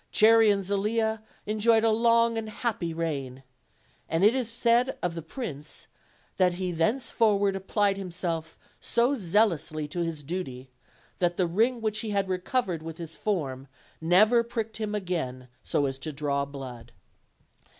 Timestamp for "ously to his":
9.53-10.23